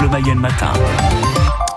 Bleu 0.00 0.08
Mayenne 0.08 0.38
matin. 0.38 0.72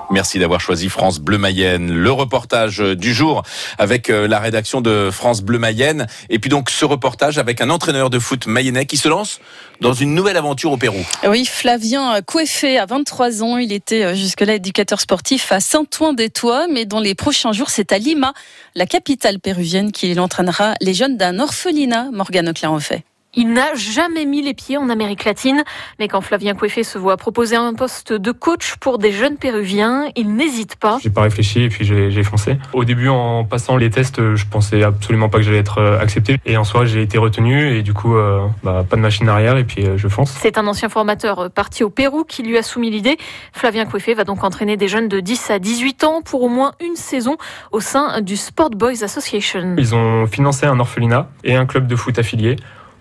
Merci 0.09 0.39
d'avoir 0.39 0.61
choisi 0.61 0.87
France 0.87 1.19
Bleu 1.19 1.37
Mayenne. 1.37 1.91
Le 1.91 2.09
reportage 2.09 2.79
du 2.79 3.13
jour 3.13 3.43
avec 3.77 4.09
euh, 4.09 4.29
la 4.29 4.39
rédaction 4.39 4.79
de 4.79 5.09
France 5.11 5.41
Bleu 5.41 5.59
Mayenne. 5.59 6.07
Et 6.29 6.39
puis 6.39 6.49
donc 6.49 6.69
ce 6.69 6.85
reportage 6.85 7.37
avec 7.37 7.59
un 7.59 7.69
entraîneur 7.69 8.09
de 8.09 8.19
foot 8.19 8.47
mayennais 8.47 8.85
qui 8.85 8.95
se 8.95 9.09
lance 9.09 9.41
dans 9.81 9.91
une 9.91 10.15
nouvelle 10.15 10.37
aventure 10.37 10.71
au 10.71 10.77
Pérou. 10.77 11.05
Oui, 11.27 11.45
Flavien 11.45 12.21
Coueffé 12.21 12.77
a 12.77 12.85
23 12.85 13.43
ans. 13.43 13.57
Il 13.57 13.73
était 13.73 14.05
euh, 14.05 14.15
jusque-là 14.15 14.53
éducateur 14.53 15.01
sportif 15.01 15.51
à 15.51 15.59
Saint-Ouen-des-Tois. 15.59 16.67
Mais 16.71 16.85
dans 16.85 17.01
les 17.01 17.15
prochains 17.15 17.51
jours, 17.51 17.71
c'est 17.71 17.91
à 17.91 17.97
Lima, 17.97 18.33
la 18.75 18.85
capitale 18.85 19.41
péruvienne, 19.41 19.91
qu'il 19.91 20.17
entraînera 20.21 20.75
les 20.79 20.93
jeunes 20.93 21.17
d'un 21.17 21.39
orphelinat. 21.39 22.07
Morgane 22.13 22.53
fait. 22.79 23.03
Il 23.35 23.51
n'a 23.51 23.73
jamais 23.73 24.25
mis 24.25 24.43
les 24.43 24.53
pieds 24.53 24.77
en 24.77 24.89
Amérique 24.89 25.25
latine, 25.25 25.63
mais 25.97 26.07
quand 26.07 26.21
Flavien 26.21 26.53
Coueffé 26.53 26.83
se 26.83 26.99
voit 26.99 27.17
proposer 27.17 27.55
un 27.55 27.73
poste 27.73 28.13
de 28.13 28.31
coach 28.31 28.75
pour 28.75 28.99
des 28.99 29.11
jeunes 29.11 29.37
péruviens, 29.37 30.05
il 30.15 30.35
n'hésite 30.35 30.75
pas. 30.75 30.99
J'ai 31.01 31.09
pas 31.09 31.23
réfléchi 31.23 31.63
et 31.63 31.69
puis 31.69 31.83
j'ai 31.83 32.23
foncé. 32.23 32.57
Au 32.73 32.85
début, 32.85 33.09
en 33.09 33.43
passant 33.43 33.75
les 33.75 33.89
tests, 33.89 34.35
je 34.35 34.45
pensais 34.45 34.83
absolument 34.83 35.29
pas 35.29 35.39
que 35.39 35.43
j'allais 35.45 35.57
être 35.57 35.79
euh, 35.79 35.99
accepté. 35.99 36.37
Et 36.45 36.57
en 36.57 36.63
soi, 36.63 36.85
j'ai 36.85 37.01
été 37.01 37.17
retenu 37.17 37.75
et 37.75 37.81
du 37.81 37.93
coup, 37.93 38.15
euh, 38.15 38.45
bah, 38.63 38.85
pas 38.87 38.97
de 38.97 39.01
machine 39.01 39.27
arrière 39.27 39.57
et 39.57 39.63
puis 39.63 39.83
euh, 39.83 39.97
je 39.97 40.07
fonce. 40.07 40.29
C'est 40.39 40.59
un 40.59 40.67
ancien 40.67 40.89
formateur 40.89 41.49
parti 41.49 41.83
au 41.83 41.89
Pérou 41.89 42.25
qui 42.25 42.43
lui 42.43 42.55
a 42.59 42.61
soumis 42.61 42.91
l'idée. 42.91 43.17
Flavien 43.51 43.85
Coueffé 43.85 44.13
va 44.13 44.25
donc 44.25 44.43
entraîner 44.43 44.77
des 44.77 44.87
jeunes 44.87 45.07
de 45.07 45.19
10 45.19 45.49
à 45.49 45.57
18 45.57 46.03
ans 46.03 46.21
pour 46.21 46.43
au 46.43 46.49
moins 46.49 46.73
une 46.79 46.95
saison 46.95 47.37
au 47.71 47.79
sein 47.79 48.21
du 48.21 48.37
Sport 48.37 48.69
Boys 48.69 49.03
Association. 49.03 49.75
Ils 49.79 49.95
ont 49.95 50.27
financé 50.27 50.67
un 50.67 50.79
orphelinat 50.79 51.29
et 51.43 51.55
un 51.55 51.65
club 51.65 51.87
de 51.87 51.95
foot 51.95 52.19
affilié 52.19 52.57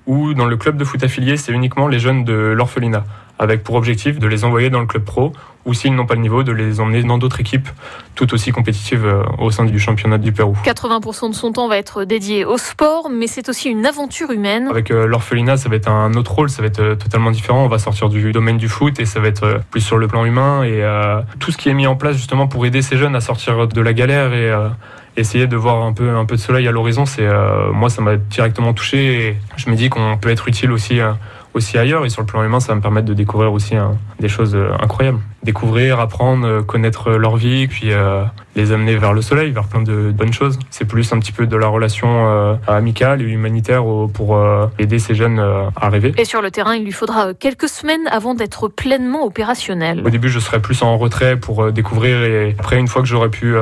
ou 0.07 0.35
dans 0.35 0.47
le 0.47 0.57
club 0.57 0.77
de 0.77 0.85
foot 0.85 1.03
affilié, 1.03 1.37
c'est 1.37 1.53
uniquement 1.53 1.89
les 1.89 1.99
jeunes 1.99 2.25
de 2.25 2.33
l'orphelinat, 2.33 3.05
avec 3.39 3.63
pour 3.63 3.77
objectif 3.77 4.19
de 4.19 4.27
les 4.27 4.45
envoyer 4.45 4.71
dans 4.71 4.81
le 4.81 4.87
club 4.87 5.05
pro, 5.05 5.33
ou 5.65 5.75
s'ils 5.75 5.95
n'ont 5.95 6.07
pas 6.07 6.15
le 6.15 6.21
niveau, 6.21 6.43
de 6.43 6.53
les 6.53 6.81
emmener 6.81 7.03
dans 7.03 7.19
d'autres 7.19 7.41
équipes 7.41 7.69
tout 8.15 8.35
aussi 8.35 8.51
compétitives 8.51 9.07
euh, 9.07 9.23
au 9.39 9.51
sein 9.51 9.65
du 9.65 9.79
championnat 9.79 10.19
du 10.19 10.33
Pérou. 10.33 10.57
80% 10.65 11.31
de 11.31 11.35
son 11.35 11.53
temps 11.53 11.69
va 11.69 11.79
être 11.79 12.05
dédié 12.05 12.45
au 12.45 12.59
sport, 12.59 13.09
mais 13.11 13.27
c'est 13.27 13.49
aussi 13.49 13.71
une 13.71 13.87
aventure 13.87 14.33
humaine. 14.33 14.69
Avec 14.69 14.91
euh, 14.91 15.07
l'orphelinat, 15.07 15.57
ça 15.57 15.69
va 15.69 15.77
être 15.77 15.89
un 15.89 16.15
autre 16.15 16.33
rôle, 16.33 16.51
ça 16.51 16.63
va 16.63 16.69
être 16.69 16.81
euh, 16.81 16.95
totalement 16.97 17.31
différent. 17.31 17.65
On 17.65 17.69
va 17.69 17.79
sortir 17.79 18.09
du 18.09 18.33
domaine 18.33 18.59
du 18.59 18.69
foot 18.69 18.99
et 18.99 19.07
ça 19.07 19.21
va 19.21 19.29
être 19.29 19.61
plus 19.71 19.81
sur 19.81 19.99
le 19.99 20.09
plan 20.09 20.25
humain 20.25 20.63
et 20.65 20.83
tout 21.39 21.53
ce 21.53 21.57
qui 21.57 21.69
est 21.69 21.75
mis 21.75 21.87
en 21.87 21.97
place 21.97 22.17
justement 22.17 22.47
pour 22.47 22.67
aider 22.67 22.83
ces 22.83 22.97
jeunes 22.97 23.15
à 23.15 23.21
sortir 23.21 23.67
de 23.69 23.81
la 23.81 23.93
galère 23.93 24.33
et 24.33 24.53
essayer 25.17 25.47
de 25.47 25.57
voir 25.57 25.85
un 25.85 25.93
peu, 25.93 26.11
un 26.11 26.25
peu 26.25 26.37
de 26.37 26.41
soleil 26.41 26.67
à 26.69 26.73
l'horizon, 26.73 27.07
c'est 27.07 27.27
euh, 27.27 27.73
moi 27.73 27.91
ça 27.91 28.03
m'a 28.03 28.17
directement 28.17 28.73
touché 28.73 29.29
et 29.29 29.37
je 29.57 29.71
me 29.71 29.77
dis 29.77 29.91
qu'on 29.91 30.17
peut 30.19 30.31
être 30.31 30.49
utile 30.49 30.73
aussi, 30.73 31.01
euh, 31.01 31.13
aussi 31.55 31.79
ailleurs 31.79 32.05
et 32.05 32.09
sur 32.09 32.23
le 32.23 32.27
plan 32.27 32.43
humain 32.43 32.61
ça 32.61 32.69
va 32.69 32.77
me 32.77 32.81
permettre 32.81 33.07
de 33.07 33.15
découvrir 33.15 33.53
aussi 33.53 33.77
hein, 33.77 33.97
des 34.21 34.29
choses 34.29 34.55
euh, 34.55 34.73
incroyables. 34.81 35.21
Découvrir, 35.43 36.01
apprendre, 36.01 36.63
connaître 36.63 37.11
leur 37.11 37.37
vie, 37.37 37.67
puis 37.67 37.91
les 38.55 38.73
amener 38.73 38.97
vers 38.97 39.13
le 39.13 39.23
soleil, 39.23 39.51
vers 39.51 39.67
plein 39.67 39.83
de 39.83 40.13
bonnes 40.13 40.33
choses. 40.33 40.59
C'est 40.71 40.85
plus 40.85 41.13
un 41.13 41.19
petit 41.19 41.33
peu 41.33 41.47
de 41.47 41.57
la 41.57 41.67
relation 41.67 42.59
amicale 42.69 43.23
et 43.23 43.25
humanitaire 43.25 43.83
pour 44.13 44.41
aider 44.79 44.99
ces 44.99 45.15
jeunes 45.15 45.41
à 45.41 45.89
rêver. 45.89 46.15
Et 46.17 46.25
sur 46.25 46.43
le 46.43 46.51
terrain, 46.51 46.77
il 46.77 46.85
lui 46.85 46.93
faudra 46.93 47.35
quelques 47.35 47.69
semaines 47.69 48.07
avant 48.11 48.35
d'être 48.35 48.69
pleinement 48.69 49.25
opérationnel. 49.25 50.03
Au 50.05 50.11
début, 50.11 50.29
je 50.29 50.39
serai 50.39 50.61
plus 50.61 50.81
en 50.83 50.97
retrait 50.97 51.37
pour 51.37 51.73
découvrir 51.73 52.23
et 52.23 52.55
après, 52.59 52.79
une 52.79 52.89
fois 52.89 53.03
que 53.03 53.09
j'aurai 53.09 53.29
pu 53.29 53.57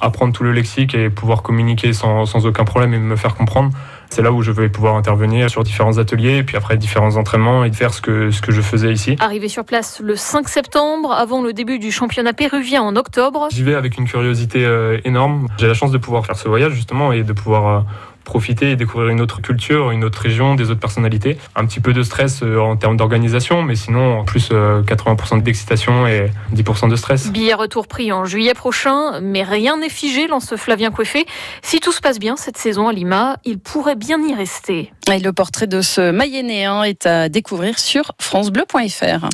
apprendre 0.00 0.32
tout 0.32 0.44
le 0.44 0.52
lexique, 0.52 0.94
et 0.94 1.10
pouvoir 1.10 1.42
communiquer 1.42 1.92
sans, 1.92 2.26
sans 2.26 2.46
aucun 2.46 2.64
problème 2.64 2.94
et 2.94 2.98
me 2.98 3.16
faire 3.16 3.34
comprendre. 3.34 3.70
C'est 4.10 4.22
là 4.22 4.32
où 4.32 4.42
je 4.42 4.50
vais 4.50 4.68
pouvoir 4.70 4.96
intervenir 4.96 5.50
sur 5.50 5.62
différents 5.62 5.98
ateliers, 5.98 6.42
puis 6.42 6.56
après 6.56 6.78
différents 6.78 7.16
entraînements 7.16 7.64
et 7.64 7.72
faire 7.72 7.92
ce 7.92 8.00
que, 8.00 8.30
ce 8.30 8.40
que 8.40 8.52
je 8.52 8.62
faisais 8.62 8.90
ici. 8.90 9.16
Arrivé 9.20 9.48
sur 9.48 9.64
place 9.64 10.00
le 10.02 10.16
5 10.16 10.48
septembre, 10.48 11.12
avant 11.18 11.42
le 11.42 11.52
début 11.52 11.80
du 11.80 11.90
championnat 11.90 12.32
péruvien 12.32 12.80
en 12.80 12.94
octobre. 12.94 13.48
J'y 13.50 13.64
vais 13.64 13.74
avec 13.74 13.98
une 13.98 14.06
curiosité 14.06 14.64
euh, 14.64 15.00
énorme. 15.04 15.48
J'ai 15.58 15.66
la 15.66 15.74
chance 15.74 15.90
de 15.90 15.98
pouvoir 15.98 16.24
faire 16.24 16.36
ce 16.36 16.48
voyage 16.48 16.72
justement 16.74 17.10
et 17.10 17.24
de 17.24 17.32
pouvoir 17.32 17.66
euh, 17.66 17.80
profiter 18.22 18.70
et 18.70 18.76
découvrir 18.76 19.08
une 19.08 19.20
autre 19.20 19.42
culture, 19.42 19.90
une 19.90 20.04
autre 20.04 20.20
région, 20.20 20.54
des 20.54 20.70
autres 20.70 20.78
personnalités. 20.78 21.36
Un 21.56 21.66
petit 21.66 21.80
peu 21.80 21.92
de 21.92 22.04
stress 22.04 22.42
euh, 22.44 22.60
en 22.60 22.76
termes 22.76 22.96
d'organisation, 22.96 23.62
mais 23.62 23.74
sinon, 23.74 24.20
en 24.20 24.24
plus 24.24 24.50
80% 24.50 25.42
d'excitation 25.42 26.06
et 26.06 26.30
10% 26.54 26.88
de 26.88 26.94
stress. 26.94 27.32
Billet 27.32 27.54
retour 27.54 27.88
pris 27.88 28.12
en 28.12 28.24
juillet 28.24 28.54
prochain, 28.54 29.20
mais 29.20 29.42
rien 29.42 29.76
n'est 29.76 29.88
figé, 29.88 30.28
lance 30.28 30.54
Flavien 30.54 30.92
Coiffé. 30.92 31.26
Si 31.62 31.80
tout 31.80 31.92
se 31.92 32.00
passe 32.00 32.20
bien 32.20 32.36
cette 32.36 32.58
saison 32.58 32.86
à 32.86 32.92
Lima, 32.92 33.38
il 33.44 33.58
pourrait 33.58 33.96
bien 33.96 34.22
y 34.22 34.34
rester. 34.34 34.92
Et 35.12 35.18
le 35.18 35.32
portrait 35.32 35.66
de 35.66 35.80
ce 35.80 36.12
Mayennéen 36.12 36.84
est 36.84 37.06
à 37.06 37.28
découvrir 37.28 37.80
sur 37.80 38.12
francebleu.fr. 38.20 39.26